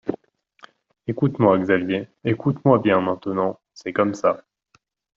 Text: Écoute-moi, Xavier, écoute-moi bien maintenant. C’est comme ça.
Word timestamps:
Écoute-moi, 1.05 1.59
Xavier, 1.59 2.09
écoute-moi 2.23 2.79
bien 2.79 2.99
maintenant. 3.01 3.59
C’est 3.75 3.93
comme 3.93 4.15
ça. 4.15 4.43